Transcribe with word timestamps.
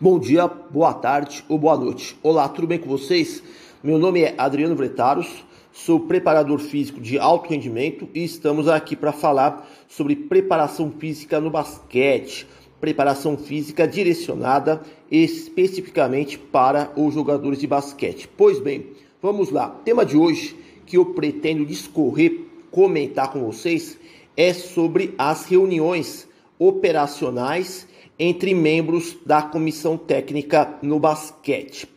Bom 0.00 0.16
dia, 0.16 0.46
boa 0.46 0.94
tarde 0.94 1.44
ou 1.48 1.58
boa 1.58 1.76
noite. 1.76 2.16
Olá, 2.22 2.48
tudo 2.48 2.68
bem 2.68 2.78
com 2.78 2.88
vocês? 2.88 3.42
Meu 3.82 3.98
nome 3.98 4.22
é 4.22 4.32
Adriano 4.38 4.76
Vretaros, 4.76 5.44
sou 5.72 5.98
preparador 5.98 6.60
físico 6.60 7.00
de 7.00 7.18
alto 7.18 7.50
rendimento 7.50 8.08
e 8.14 8.22
estamos 8.22 8.68
aqui 8.68 8.94
para 8.94 9.10
falar 9.10 9.68
sobre 9.88 10.14
preparação 10.14 10.92
física 10.92 11.40
no 11.40 11.50
basquete. 11.50 12.46
Preparação 12.80 13.36
física 13.36 13.88
direcionada 13.88 14.82
especificamente 15.10 16.38
para 16.38 16.92
os 16.94 17.12
jogadores 17.12 17.58
de 17.58 17.66
basquete. 17.66 18.28
Pois 18.36 18.60
bem, 18.60 18.92
vamos 19.20 19.50
lá. 19.50 19.68
tema 19.84 20.06
de 20.06 20.16
hoje 20.16 20.56
que 20.86 20.96
eu 20.96 21.06
pretendo 21.06 21.66
discorrer, 21.66 22.42
comentar 22.70 23.32
com 23.32 23.40
vocês 23.40 23.98
é 24.36 24.54
sobre 24.54 25.12
as 25.18 25.44
reuniões 25.46 26.28
operacionais 26.56 27.87
entre 28.18 28.54
membros 28.54 29.16
da 29.24 29.42
comissão 29.42 29.96
técnica 29.96 30.78
no 30.82 30.98
basquete. 30.98 31.88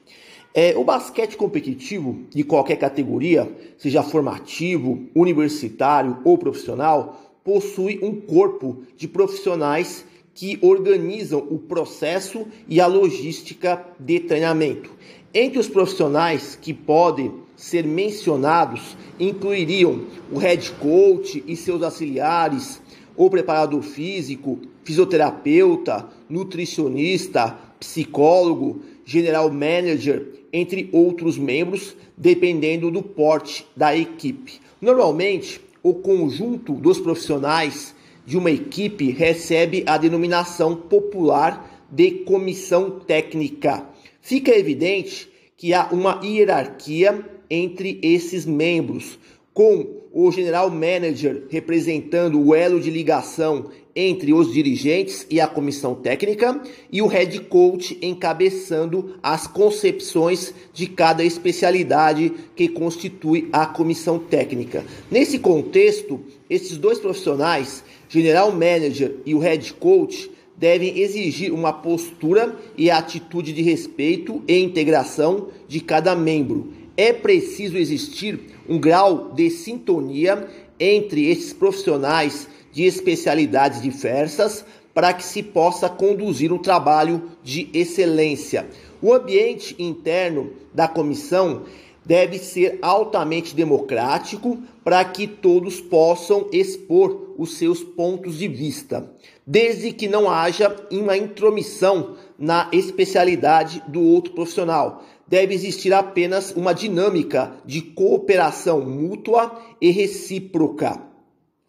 É, 0.54 0.78
o 0.78 0.84
basquete 0.84 1.38
competitivo 1.38 2.26
de 2.30 2.44
qualquer 2.44 2.76
categoria, 2.76 3.50
seja 3.78 4.04
formativo, 4.04 5.08
universitário 5.16 6.18
ou 6.26 6.38
profissional, 6.38 7.22
possui 7.44 8.00
um 8.04 8.20
corpo 8.20 8.84
de 8.98 9.08
profissionais 9.08 10.06
que 10.34 10.60
organizam 10.62 11.40
o 11.50 11.58
processo 11.58 12.46
e 12.68 12.80
a 12.80 12.88
logística 12.88 13.84
de 14.00 14.20
treinamento. 14.20 14.92
Entre 15.34 15.58
os 15.60 15.70
profissionais 15.70 16.58
que 16.62 16.74
podem 16.74 17.34
ser 17.56 17.86
mencionados 17.86 18.98
incluiriam 19.20 20.06
o 20.32 20.38
head 20.38 20.70
coach 20.74 21.44
e 21.48 21.56
seus 21.56 21.82
auxiliares, 21.84 22.82
ou 23.16 23.30
preparador 23.30 23.82
físico, 23.82 24.60
fisioterapeuta, 24.84 26.08
nutricionista, 26.30 27.58
psicólogo, 27.80 28.82
general 29.06 29.52
manager, 29.52 30.28
entre 30.54 30.90
outros 30.92 31.38
membros, 31.38 31.96
dependendo 32.18 32.92
do 32.92 33.02
porte 33.02 33.66
da 33.76 33.96
equipe. 33.96 34.60
Normalmente, 34.80 35.62
o 35.84 35.94
conjunto 35.94 36.74
dos 36.74 37.00
profissionais 37.00 37.96
de 38.26 38.38
uma 38.38 38.52
equipe 38.52 39.12
recebe 39.12 39.84
a 39.88 39.98
denominação 39.98 40.76
popular 40.76 41.86
de 41.92 42.12
comissão 42.12 43.00
técnica. 43.00 43.86
Fica 44.22 44.52
evidente 44.52 45.30
que 45.58 45.74
há 45.74 45.90
uma 45.92 46.20
hierarquia 46.24 47.26
entre 47.50 48.00
esses 48.02 48.46
membros, 48.46 49.20
com 49.54 50.01
o 50.14 50.32
general 50.32 50.70
manager 50.70 51.44
representando 51.50 52.40
o 52.40 52.54
elo 52.54 52.80
de 52.80 52.90
ligação 52.90 53.70
entre 53.96 54.34
os 54.34 54.52
dirigentes 54.52 55.26
e 55.30 55.40
a 55.40 55.48
comissão 55.48 55.96
técnica 55.96 56.62
e 56.92 57.02
o 57.02 57.08
head 57.08 57.40
coach 57.42 57.98
encabeçando 58.02 59.16
as 59.22 59.48
concepções 59.48 60.54
de 60.74 60.88
cada 60.88 61.24
especialidade 61.24 62.32
que 62.56 62.68
constitui 62.68 63.50
a 63.52 63.66
comissão 63.66 64.18
técnica. 64.18 64.86
Nesse 65.10 65.40
contexto, 65.40 66.20
esses 66.50 66.78
dois 66.78 67.00
profissionais, 67.00 67.84
general 68.08 68.52
manager 68.52 69.16
e 69.26 69.34
o 69.36 69.40
head 69.40 69.74
coach, 69.74 70.32
devem 70.58 71.00
exigir 71.00 71.52
uma 71.52 71.74
postura 71.74 72.56
e 72.78 72.92
atitude 72.92 73.52
de 73.52 73.64
respeito 73.64 74.44
e 74.48 74.60
integração 74.60 75.48
de 75.68 75.80
cada 75.80 76.16
membro 76.16 76.81
é 76.96 77.14
preciso 77.14 77.78
existir 77.78 78.40
um 78.68 78.80
grau 78.80 79.32
de 79.34 79.50
sintonia 79.50 80.48
entre 80.80 81.30
esses 81.30 81.54
profissionais 81.54 82.48
de 82.72 82.84
especialidades 82.84 83.82
diversas 83.82 84.66
para 84.94 85.14
que 85.14 85.24
se 85.24 85.42
possa 85.42 85.90
conduzir 85.90 86.52
um 86.52 86.58
trabalho 86.58 87.32
de 87.44 87.70
excelência. 87.74 88.68
O 89.02 89.14
ambiente 89.14 89.76
interno 89.80 90.52
da 90.74 90.88
comissão 90.88 91.64
deve 92.06 92.40
ser 92.40 92.80
altamente 92.82 93.56
democrático 93.56 94.58
para 94.84 95.04
que 95.06 95.28
todos 95.28 95.80
possam 95.80 96.48
expor 96.52 97.36
os 97.38 97.58
seus 97.58 97.84
pontos 97.84 98.38
de 98.38 98.48
vista, 98.48 99.10
desde 99.46 99.92
que 99.92 100.08
não 100.08 100.30
haja 100.30 100.76
uma 100.92 101.16
intromissão 101.16 102.16
na 102.38 102.68
especialidade 102.72 103.82
do 103.88 104.02
outro 104.02 104.34
profissional. 104.34 105.04
Deve 105.32 105.56
existir 105.56 105.94
apenas 105.94 106.52
uma 106.52 106.74
dinâmica 106.74 107.54
de 107.66 107.82
cooperação 107.82 108.82
mútua 108.82 109.58
e 109.80 109.90
recíproca. 109.90 111.02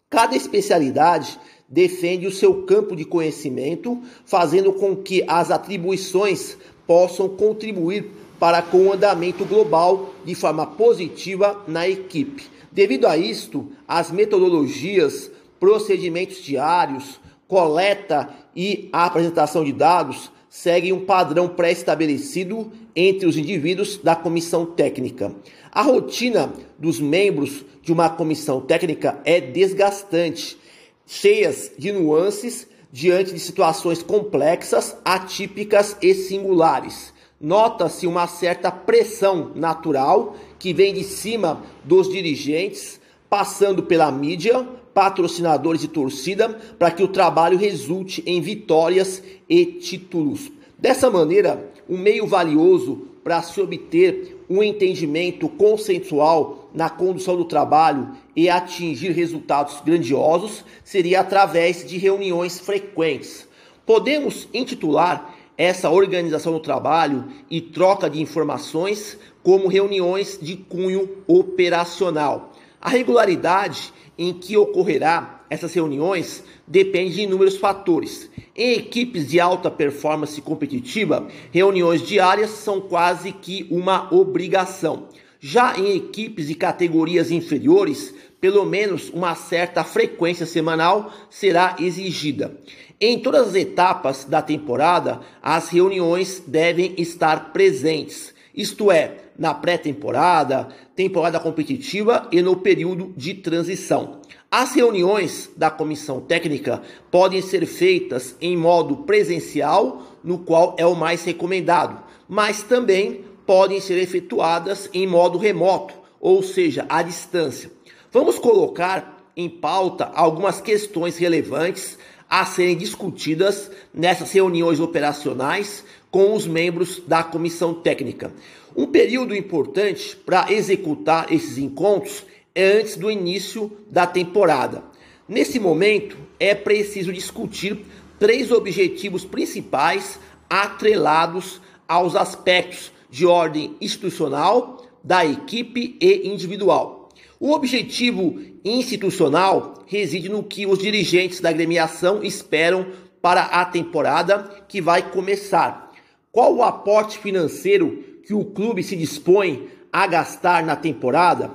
Cada 0.09 0.35
especialidade 0.35 1.39
defende 1.69 2.27
o 2.27 2.31
seu 2.31 2.63
campo 2.63 2.93
de 2.93 3.05
conhecimento, 3.05 4.01
fazendo 4.25 4.73
com 4.73 4.97
que 4.97 5.23
as 5.29 5.49
atribuições 5.49 6.57
possam 6.85 7.29
contribuir 7.29 8.11
para 8.37 8.61
com 8.61 8.87
o 8.87 8.91
andamento 8.91 9.45
global 9.45 10.13
de 10.25 10.35
forma 10.35 10.67
positiva 10.67 11.63
na 11.65 11.87
equipe. 11.87 12.43
Devido 12.69 13.07
a 13.07 13.15
isto, 13.15 13.71
as 13.87 14.11
metodologias, 14.11 15.31
procedimentos 15.57 16.43
diários, 16.43 17.17
coleta 17.47 18.29
e 18.53 18.89
apresentação 18.91 19.63
de 19.63 19.71
dados 19.71 20.29
seguem 20.49 20.91
um 20.91 21.05
padrão 21.05 21.47
pré-estabelecido 21.47 22.69
entre 22.95 23.25
os 23.25 23.37
indivíduos 23.37 23.97
da 23.97 24.15
comissão 24.15 24.65
técnica. 24.65 25.33
A 25.71 25.81
rotina 25.81 26.53
dos 26.77 26.99
membros 26.99 27.65
de 27.81 27.91
uma 27.91 28.09
comissão 28.09 28.61
técnica 28.61 29.19
é 29.25 29.41
desgastante, 29.41 30.57
cheias 31.05 31.71
de 31.77 31.91
nuances 31.91 32.67
diante 32.91 33.33
de 33.33 33.39
situações 33.39 34.03
complexas, 34.03 34.95
atípicas 35.03 35.97
e 36.01 36.13
singulares. 36.13 37.11
Nota-se 37.41 38.05
uma 38.05 38.27
certa 38.27 38.71
pressão 38.71 39.51
natural 39.55 40.35
que 40.59 40.73
vem 40.73 40.93
de 40.93 41.03
cima 41.03 41.63
dos 41.83 42.07
dirigentes, 42.09 43.01
passando 43.27 43.83
pela 43.83 44.11
mídia, 44.11 44.65
patrocinadores 44.93 45.83
e 45.83 45.87
torcida 45.87 46.49
para 46.77 46.91
que 46.91 47.01
o 47.01 47.07
trabalho 47.07 47.57
resulte 47.57 48.23
em 48.27 48.39
vitórias 48.39 49.23
e 49.49 49.65
títulos. 49.65 50.51
Dessa 50.77 51.09
maneira, 51.09 51.72
um 51.89 51.97
meio 51.97 52.25
valioso 52.25 53.07
para 53.23 53.41
se 53.41 53.59
obter 53.61 54.45
um 54.49 54.61
entendimento 54.61 55.47
consensual 55.47 56.69
na 56.73 56.89
condução 56.89 57.37
do 57.37 57.45
trabalho 57.45 58.09
e 58.35 58.49
atingir 58.49 59.11
resultados 59.11 59.79
grandiosos 59.81 60.65
seria 60.83 61.21
através 61.21 61.87
de 61.87 61.97
reuniões 61.97 62.59
frequentes. 62.59 63.47
Podemos 63.85 64.47
intitular 64.53 65.33
essa 65.57 65.89
organização 65.89 66.53
do 66.53 66.59
trabalho 66.59 67.25
e 67.49 67.61
troca 67.61 68.09
de 68.09 68.21
informações 68.21 69.17
como 69.43 69.67
reuniões 69.67 70.39
de 70.41 70.55
cunho 70.55 71.09
operacional. 71.27 72.52
A 72.83 72.89
regularidade 72.89 73.93
em 74.17 74.33
que 74.33 74.57
ocorrerá 74.57 75.45
essas 75.49 75.73
reuniões 75.73 76.43
depende 76.67 77.13
de 77.15 77.21
inúmeros 77.21 77.55
fatores. 77.55 78.29
Em 78.53 78.73
equipes 78.73 79.29
de 79.29 79.39
alta 79.39 79.71
performance 79.71 80.41
competitiva, 80.41 81.25
reuniões 81.49 82.01
diárias 82.01 82.49
são 82.49 82.81
quase 82.81 83.31
que 83.31 83.65
uma 83.71 84.13
obrigação. 84.13 85.07
Já 85.39 85.79
em 85.79 85.95
equipes 85.95 86.47
de 86.47 86.55
categorias 86.55 87.31
inferiores, 87.31 88.13
pelo 88.41 88.65
menos 88.65 89.09
uma 89.11 89.33
certa 89.33 89.85
frequência 89.85 90.45
semanal 90.45 91.09
será 91.29 91.77
exigida. 91.79 92.59
Em 92.99 93.17
todas 93.17 93.47
as 93.47 93.55
etapas 93.55 94.25
da 94.25 94.41
temporada, 94.41 95.21
as 95.41 95.69
reuniões 95.69 96.43
devem 96.45 96.95
estar 96.97 97.53
presentes, 97.53 98.32
isto 98.53 98.91
é, 98.91 99.17
na 99.37 99.53
pré-temporada, 99.53 100.67
temporada 100.95 101.39
competitiva 101.39 102.27
e 102.31 102.41
no 102.41 102.57
período 102.57 103.13
de 103.17 103.33
transição. 103.33 104.21
As 104.51 104.75
reuniões 104.75 105.49
da 105.57 105.71
comissão 105.71 106.21
técnica 106.21 106.81
podem 107.09 107.41
ser 107.41 107.65
feitas 107.65 108.35
em 108.39 108.55
modo 108.55 108.97
presencial, 108.97 110.03
no 110.23 110.37
qual 110.37 110.75
é 110.77 110.85
o 110.85 110.95
mais 110.95 111.23
recomendado, 111.23 112.03
mas 112.29 112.61
também 112.61 113.25
podem 113.45 113.81
ser 113.81 113.97
efetuadas 113.97 114.89
em 114.93 115.07
modo 115.07 115.37
remoto, 115.37 115.95
ou 116.21 116.43
seja, 116.43 116.85
à 116.87 117.01
distância. 117.01 117.71
Vamos 118.11 118.37
colocar 118.37 119.22
em 119.35 119.49
pauta 119.49 120.11
algumas 120.13 120.61
questões 120.61 121.17
relevantes 121.17 121.97
a 122.29 122.45
serem 122.45 122.75
discutidas 122.75 123.69
nessas 123.93 124.31
reuniões 124.31 124.79
operacionais 124.79 125.83
com 126.09 126.33
os 126.33 126.47
membros 126.47 127.01
da 127.07 127.23
comissão 127.23 127.73
técnica. 127.73 128.31
Um 128.75 128.87
período 128.87 129.35
importante 129.35 130.15
para 130.15 130.51
executar 130.51 131.31
esses 131.31 131.57
encontros 131.57 132.25
é 132.55 132.79
antes 132.79 132.97
do 132.97 133.09
início 133.09 133.71
da 133.89 134.05
temporada. 134.05 134.83
Nesse 135.27 135.59
momento, 135.59 136.17
é 136.39 136.53
preciso 136.53 137.13
discutir 137.13 137.85
três 138.19 138.51
objetivos 138.51 139.25
principais 139.25 140.19
atrelados 140.49 141.61
aos 141.87 142.15
aspectos 142.15 142.91
de 143.09 143.25
ordem 143.25 143.75
institucional, 143.79 144.85
da 145.03 145.25
equipe 145.25 145.97
e 145.99 146.27
individual. 146.27 147.02
O 147.43 147.51
objetivo 147.51 148.39
institucional 148.63 149.83
reside 149.85 150.29
no 150.29 150.43
que 150.43 150.65
os 150.65 150.79
dirigentes 150.79 151.41
da 151.41 151.49
agremiação 151.49 152.23
esperam 152.23 152.85
para 153.21 153.41
a 153.41 153.65
temporada 153.65 154.63
que 154.65 154.79
vai 154.79 155.11
começar. 155.11 155.91
Qual 156.31 156.55
o 156.55 156.63
aporte 156.63 157.17
financeiro 157.17 158.01
que 158.25 158.33
o 158.33 158.45
clube 158.45 158.81
se 158.81 158.95
dispõe 158.95 159.67
a 159.91 160.07
gastar 160.07 160.63
na 160.63 160.77
temporada? 160.77 161.51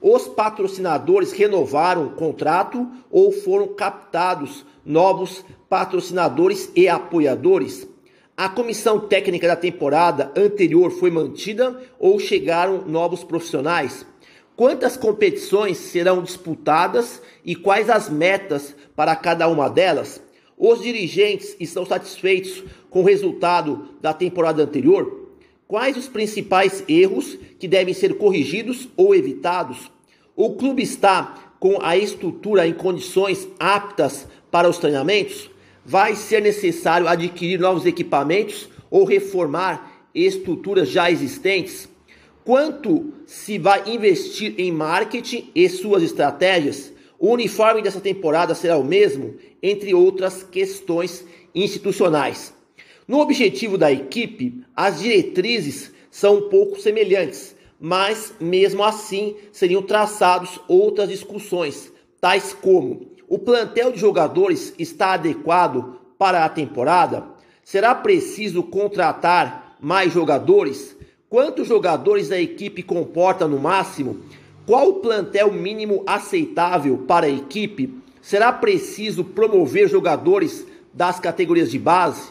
Os 0.00 0.26
patrocinadores 0.26 1.30
renovaram 1.30 2.08
o 2.08 2.14
contrato 2.16 2.90
ou 3.08 3.30
foram 3.30 3.68
captados 3.68 4.66
novos 4.84 5.44
patrocinadores 5.68 6.68
e 6.74 6.88
apoiadores? 6.88 7.86
A 8.36 8.48
comissão 8.48 8.98
técnica 8.98 9.46
da 9.46 9.54
temporada 9.54 10.32
anterior 10.36 10.90
foi 10.90 11.12
mantida 11.12 11.80
ou 11.96 12.18
chegaram 12.18 12.82
novos 12.88 13.22
profissionais? 13.22 14.04
Quantas 14.58 14.96
competições 14.96 15.76
serão 15.76 16.20
disputadas 16.20 17.22
e 17.44 17.54
quais 17.54 17.88
as 17.88 18.10
metas 18.10 18.74
para 18.96 19.14
cada 19.14 19.46
uma 19.46 19.70
delas? 19.70 20.20
Os 20.58 20.82
dirigentes 20.82 21.54
estão 21.60 21.86
satisfeitos 21.86 22.64
com 22.90 23.02
o 23.02 23.04
resultado 23.04 23.90
da 24.00 24.12
temporada 24.12 24.60
anterior? 24.60 25.28
Quais 25.68 25.96
os 25.96 26.08
principais 26.08 26.82
erros 26.88 27.38
que 27.60 27.68
devem 27.68 27.94
ser 27.94 28.18
corrigidos 28.18 28.88
ou 28.96 29.14
evitados? 29.14 29.92
O 30.34 30.56
clube 30.56 30.82
está 30.82 31.54
com 31.60 31.80
a 31.80 31.96
estrutura 31.96 32.66
em 32.66 32.74
condições 32.74 33.46
aptas 33.60 34.26
para 34.50 34.68
os 34.68 34.78
treinamentos? 34.78 35.48
Vai 35.86 36.16
ser 36.16 36.42
necessário 36.42 37.06
adquirir 37.06 37.60
novos 37.60 37.86
equipamentos 37.86 38.68
ou 38.90 39.04
reformar 39.04 40.02
estruturas 40.12 40.88
já 40.88 41.08
existentes? 41.08 41.88
Quanto 42.48 43.12
se 43.26 43.58
vai 43.58 43.90
investir 43.90 44.54
em 44.56 44.72
marketing 44.72 45.50
e 45.54 45.68
suas 45.68 46.02
estratégias? 46.02 46.90
O 47.18 47.30
uniforme 47.30 47.82
dessa 47.82 48.00
temporada 48.00 48.54
será 48.54 48.78
o 48.78 48.82
mesmo, 48.82 49.34
entre 49.62 49.92
outras 49.92 50.42
questões 50.42 51.26
institucionais. 51.54 52.54
No 53.06 53.20
objetivo 53.20 53.76
da 53.76 53.92
equipe, 53.92 54.64
as 54.74 55.00
diretrizes 55.00 55.92
são 56.10 56.38
um 56.38 56.48
pouco 56.48 56.80
semelhantes, 56.80 57.54
mas 57.78 58.32
mesmo 58.40 58.82
assim 58.82 59.36
seriam 59.52 59.82
traçados 59.82 60.58
outras 60.66 61.10
discussões, 61.10 61.92
tais 62.18 62.54
como: 62.54 63.08
o 63.28 63.38
plantel 63.38 63.92
de 63.92 64.00
jogadores 64.00 64.72
está 64.78 65.12
adequado 65.12 66.00
para 66.16 66.46
a 66.46 66.48
temporada? 66.48 67.26
Será 67.62 67.94
preciso 67.94 68.62
contratar 68.62 69.76
mais 69.82 70.14
jogadores? 70.14 70.96
Quantos 71.30 71.68
jogadores 71.68 72.32
a 72.32 72.40
equipe 72.40 72.82
comporta 72.82 73.46
no 73.46 73.58
máximo? 73.58 74.20
Qual 74.64 74.88
o 74.88 74.94
plantel 74.94 75.52
mínimo 75.52 76.02
aceitável 76.06 77.04
para 77.06 77.26
a 77.26 77.30
equipe? 77.30 77.92
Será 78.22 78.50
preciso 78.50 79.22
promover 79.22 79.90
jogadores 79.90 80.66
das 80.94 81.20
categorias 81.20 81.70
de 81.70 81.78
base? 81.78 82.30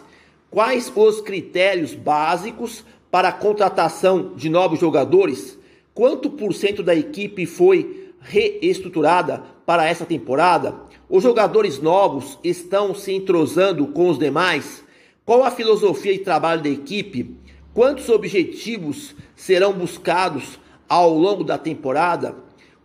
Quais 0.50 0.92
os 0.96 1.22
critérios 1.22 1.94
básicos 1.94 2.84
para 3.12 3.28
a 3.28 3.32
contratação 3.32 4.34
de 4.36 4.50
novos 4.50 4.80
jogadores? 4.80 5.60
Quanto 5.94 6.32
por 6.32 6.52
cento 6.56 6.82
da 6.82 6.96
equipe 6.96 7.46
foi 7.46 8.14
reestruturada 8.20 9.44
para 9.64 9.86
essa 9.86 10.08
temporada? 10.08 10.74
Os 11.08 11.22
jogadores 11.22 11.80
novos 11.80 12.40
estão 12.44 12.96
se 12.96 13.14
entrosando 13.14 13.86
com 13.86 14.10
os 14.10 14.18
demais? 14.18 14.84
Qual 15.24 15.44
a 15.44 15.52
filosofia 15.52 16.14
de 16.14 16.20
trabalho 16.20 16.64
da 16.64 16.70
equipe? 16.70 17.37
Quantos 17.78 18.10
objetivos 18.10 19.14
serão 19.36 19.72
buscados 19.72 20.60
ao 20.90 21.14
longo 21.14 21.44
da 21.44 21.60
temporada? 21.60 22.36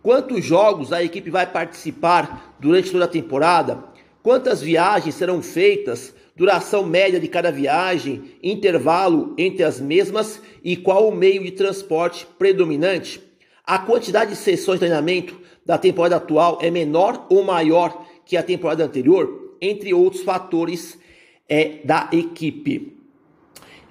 Quantos 0.03 0.45
jogos 0.45 0.93
a 0.93 1.03
equipe 1.03 1.31
vai 1.31 1.51
participar 1.51 2.55
durante 2.59 2.91
toda 2.91 3.05
a 3.05 3.07
temporada? 3.07 3.83
Quantas 4.21 4.61
viagens 4.61 5.15
serão 5.15 5.41
feitas 5.41 6.13
duração 6.35 6.85
média 6.85 7.19
de 7.19 7.27
cada 7.27 7.51
viagem, 7.51 8.35
intervalo 8.43 9.33
entre 9.35 9.63
as 9.63 9.81
mesmas 9.81 10.39
e 10.63 10.77
qual 10.77 11.09
o 11.09 11.15
meio 11.15 11.43
de 11.43 11.49
transporte 11.49 12.27
predominante. 12.37 13.19
A 13.65 13.79
quantidade 13.79 14.29
de 14.29 14.37
sessões 14.37 14.75
de 14.75 14.85
treinamento 14.85 15.35
da 15.65 15.79
temporada 15.79 16.17
atual 16.17 16.59
é 16.61 16.69
menor 16.69 17.25
ou 17.31 17.43
maior 17.43 18.05
que 18.23 18.37
a 18.37 18.43
temporada 18.43 18.85
anterior, 18.85 19.57
entre 19.59 19.91
outros 19.91 20.21
fatores 20.21 20.99
é, 21.49 21.79
da 21.83 22.09
equipe. 22.11 23.01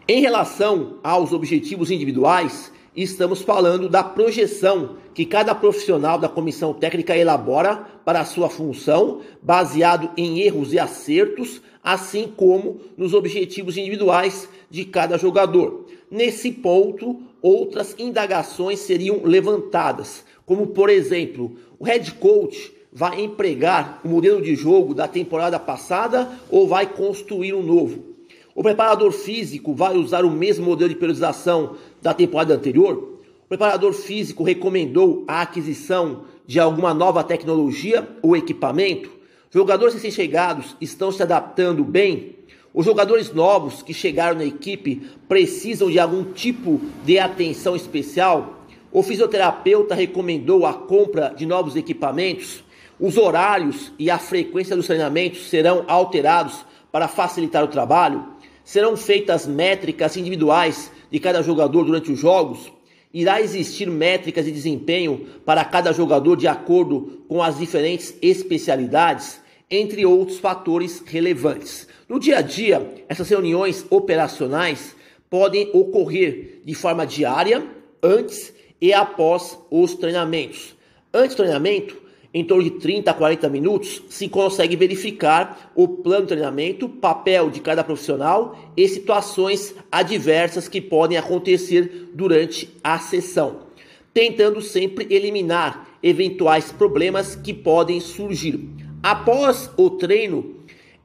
Em 0.08 0.20
relação 0.20 0.98
aos 1.00 1.32
objetivos 1.32 1.88
individuais, 1.88 2.72
estamos 2.94 3.40
falando 3.42 3.88
da 3.88 4.02
projeção 4.02 4.96
que 5.14 5.24
cada 5.24 5.54
profissional 5.54 6.18
da 6.18 6.28
comissão 6.28 6.74
técnica 6.74 7.16
elabora 7.16 7.76
para 8.04 8.20
a 8.20 8.24
sua 8.24 8.50
função, 8.50 9.20
baseado 9.40 10.10
em 10.16 10.40
erros 10.40 10.72
e 10.72 10.78
acertos, 10.78 11.62
assim 11.84 12.32
como 12.36 12.80
nos 12.96 13.14
objetivos 13.14 13.76
individuais 13.76 14.48
de 14.68 14.84
cada 14.84 15.16
jogador. 15.16 15.86
Nesse 16.10 16.50
ponto, 16.50 17.22
outras 17.40 17.94
indagações 17.96 18.80
seriam 18.80 19.20
levantadas, 19.22 20.24
como 20.44 20.66
por 20.66 20.90
exemplo, 20.90 21.56
o 21.78 21.84
head 21.84 22.12
coach 22.14 22.72
vai 22.92 23.22
empregar 23.22 24.00
o 24.04 24.08
modelo 24.08 24.42
de 24.42 24.56
jogo 24.56 24.94
da 24.94 25.06
temporada 25.06 25.60
passada 25.60 26.28
ou 26.50 26.66
vai 26.66 26.86
construir 26.86 27.54
um 27.54 27.62
novo? 27.62 28.11
O 28.54 28.62
preparador 28.62 29.12
físico 29.12 29.72
vai 29.72 29.96
usar 29.96 30.24
o 30.24 30.30
mesmo 30.30 30.66
modelo 30.66 30.90
de 30.90 30.96
periodização 30.96 31.76
da 32.02 32.12
temporada 32.12 32.54
anterior? 32.54 33.18
O 33.44 33.48
preparador 33.48 33.94
físico 33.94 34.42
recomendou 34.42 35.24
a 35.26 35.40
aquisição 35.40 36.24
de 36.46 36.60
alguma 36.60 36.92
nova 36.92 37.24
tecnologia 37.24 38.06
ou 38.20 38.36
equipamento? 38.36 39.10
Jogadores 39.50 39.94
recém-chegados 39.94 40.76
estão 40.82 41.10
se 41.10 41.22
adaptando 41.22 41.82
bem? 41.82 42.36
Os 42.74 42.84
jogadores 42.84 43.32
novos 43.32 43.82
que 43.82 43.94
chegaram 43.94 44.36
na 44.36 44.44
equipe 44.44 45.02
precisam 45.26 45.90
de 45.90 45.98
algum 45.98 46.24
tipo 46.24 46.78
de 47.06 47.18
atenção 47.18 47.74
especial? 47.74 48.66
O 48.90 49.02
fisioterapeuta 49.02 49.94
recomendou 49.94 50.66
a 50.66 50.74
compra 50.74 51.32
de 51.34 51.46
novos 51.46 51.74
equipamentos? 51.74 52.62
Os 53.00 53.16
horários 53.16 53.92
e 53.98 54.10
a 54.10 54.18
frequência 54.18 54.76
dos 54.76 54.86
treinamentos 54.86 55.48
serão 55.48 55.84
alterados 55.88 56.64
para 56.92 57.08
facilitar 57.08 57.64
o 57.64 57.68
trabalho? 57.68 58.24
Serão 58.62 58.96
feitas 58.96 59.46
métricas 59.46 60.16
individuais 60.16 60.92
de 61.10 61.18
cada 61.18 61.42
jogador 61.42 61.84
durante 61.84 62.12
os 62.12 62.18
jogos? 62.18 62.70
Irá 63.12 63.40
existir 63.40 63.90
métricas 63.90 64.44
de 64.44 64.52
desempenho 64.52 65.26
para 65.44 65.64
cada 65.64 65.92
jogador 65.92 66.36
de 66.36 66.46
acordo 66.46 67.24
com 67.28 67.42
as 67.42 67.58
diferentes 67.58 68.14
especialidades, 68.22 69.40
entre 69.70 70.04
outros 70.04 70.38
fatores 70.38 71.02
relevantes. 71.04 71.88
No 72.08 72.20
dia 72.20 72.38
a 72.38 72.42
dia, 72.42 72.94
essas 73.08 73.28
reuniões 73.28 73.86
operacionais 73.90 74.94
podem 75.30 75.70
ocorrer 75.72 76.60
de 76.62 76.74
forma 76.74 77.06
diária, 77.06 77.66
antes 78.02 78.52
e 78.80 78.92
após 78.92 79.58
os 79.70 79.94
treinamentos. 79.94 80.74
Antes 81.12 81.34
do 81.34 81.42
treinamento, 81.42 82.01
em 82.34 82.44
torno 82.44 82.64
de 82.64 82.70
30 82.70 83.10
a 83.10 83.14
40 83.14 83.48
minutos, 83.48 84.02
se 84.08 84.28
consegue 84.28 84.74
verificar 84.74 85.70
o 85.74 85.86
plano 85.86 86.22
de 86.22 86.28
treinamento, 86.28 86.88
papel 86.88 87.50
de 87.50 87.60
cada 87.60 87.84
profissional 87.84 88.56
e 88.76 88.88
situações 88.88 89.74
adversas 89.90 90.66
que 90.66 90.80
podem 90.80 91.18
acontecer 91.18 92.10
durante 92.14 92.70
a 92.82 92.98
sessão, 92.98 93.60
tentando 94.14 94.62
sempre 94.62 95.06
eliminar 95.10 95.98
eventuais 96.02 96.72
problemas 96.72 97.36
que 97.36 97.52
podem 97.52 98.00
surgir. 98.00 98.68
Após 99.02 99.70
o 99.76 99.90
treino, 99.90 100.56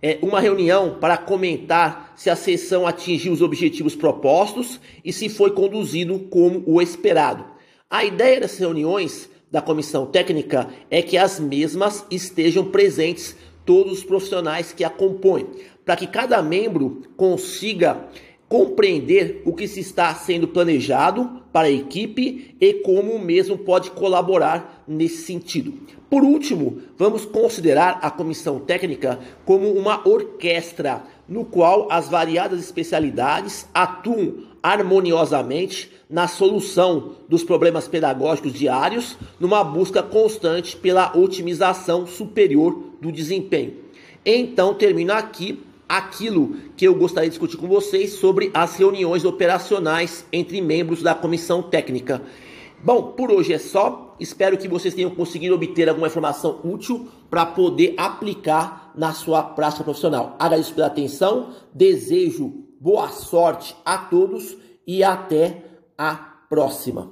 é 0.01 0.19
uma 0.21 0.39
reunião 0.39 0.97
para 0.99 1.17
comentar 1.17 2.13
se 2.15 2.29
a 2.29 2.35
sessão 2.35 2.85
atingiu 2.85 3.33
os 3.33 3.41
objetivos 3.41 3.95
propostos 3.95 4.79
e 5.03 5.11
se 5.11 5.27
foi 5.27 5.51
conduzido 5.51 6.19
como 6.29 6.63
o 6.65 6.81
esperado. 6.81 7.43
A 7.89 8.05
ideia 8.05 8.39
dessas 8.39 8.59
reuniões 8.59 9.29
da 9.51 9.61
comissão 9.61 10.05
técnica 10.05 10.67
é 10.89 11.01
que 11.01 11.17
as 11.17 11.39
mesmas 11.39 12.05
estejam 12.11 12.65
presentes 12.65 13.35
todos 13.65 13.99
os 13.99 14.03
profissionais 14.03 14.71
que 14.71 14.83
a 14.83 14.89
compõem, 14.89 15.47
para 15.85 15.95
que 15.95 16.07
cada 16.07 16.41
membro 16.41 17.03
consiga 17.15 18.07
compreender 18.47 19.41
o 19.45 19.53
que 19.53 19.67
se 19.67 19.79
está 19.79 20.13
sendo 20.15 20.47
planejado 20.47 21.43
para 21.57 21.69
a 21.69 21.71
equipe 21.71 22.55
e 22.61 22.73
como 22.83 23.13
o 23.13 23.19
mesmo 23.19 23.57
pode 23.57 23.89
colaborar 23.89 24.83
nesse 24.87 25.23
sentido. 25.23 25.73
Por 26.07 26.23
último, 26.23 26.83
vamos 26.95 27.25
considerar 27.25 27.97
a 28.03 28.11
comissão 28.11 28.59
técnica 28.59 29.17
como 29.43 29.71
uma 29.71 30.07
orquestra 30.07 31.01
no 31.27 31.43
qual 31.43 31.87
as 31.89 32.09
variadas 32.09 32.59
especialidades 32.59 33.67
atuam 33.73 34.35
harmoniosamente 34.61 35.91
na 36.07 36.27
solução 36.27 37.13
dos 37.27 37.43
problemas 37.43 37.87
pedagógicos 37.87 38.53
diários, 38.53 39.17
numa 39.39 39.63
busca 39.63 40.03
constante 40.03 40.77
pela 40.77 41.17
otimização 41.17 42.05
superior 42.05 42.83
do 43.01 43.11
desempenho. 43.11 43.77
Então, 44.23 44.75
termino 44.75 45.11
aqui 45.11 45.63
aquilo 45.87 46.55
que 46.75 46.87
eu 46.87 46.95
gostaria 46.95 47.29
de 47.29 47.33
discutir 47.33 47.57
com 47.57 47.67
vocês 47.67 48.13
sobre 48.13 48.51
as 48.53 48.75
reuniões 48.75 49.25
operacionais 49.25 50.25
entre 50.31 50.61
membros 50.61 51.01
da 51.01 51.15
comissão 51.15 51.61
técnica. 51.61 52.21
Bom, 52.83 53.13
por 53.13 53.31
hoje 53.31 53.53
é 53.53 53.57
só. 53.57 54.15
Espero 54.19 54.57
que 54.57 54.67
vocês 54.67 54.93
tenham 54.93 55.09
conseguido 55.09 55.55
obter 55.55 55.89
alguma 55.89 56.07
informação 56.07 56.59
útil 56.63 57.07
para 57.29 57.45
poder 57.45 57.93
aplicar 57.97 58.91
na 58.95 59.13
sua 59.13 59.43
prática 59.43 59.83
profissional. 59.83 60.35
Agradeço 60.39 60.73
pela 60.73 60.87
atenção, 60.87 61.49
desejo 61.73 62.65
boa 62.79 63.09
sorte 63.09 63.75
a 63.83 63.97
todos 63.97 64.57
e 64.85 65.03
até 65.03 65.63
a 65.97 66.15
próxima. 66.49 67.05